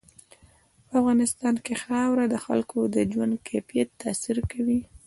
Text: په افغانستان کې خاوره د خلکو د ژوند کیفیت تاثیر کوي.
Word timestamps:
په 0.87 0.93
افغانستان 1.01 1.55
کې 1.65 1.73
خاوره 1.83 2.25
د 2.29 2.35
خلکو 2.45 2.77
د 2.95 2.95
ژوند 3.11 3.33
کیفیت 3.49 3.89
تاثیر 4.01 4.37
کوي. 4.51 4.79